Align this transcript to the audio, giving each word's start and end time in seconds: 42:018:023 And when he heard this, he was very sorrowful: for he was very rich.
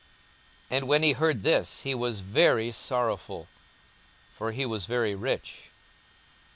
42:018:023 0.71 0.77
And 0.79 0.87
when 0.87 1.03
he 1.03 1.11
heard 1.11 1.43
this, 1.43 1.81
he 1.81 1.93
was 1.93 2.21
very 2.21 2.71
sorrowful: 2.71 3.47
for 4.31 4.51
he 4.51 4.65
was 4.65 4.87
very 4.87 5.13
rich. 5.13 5.69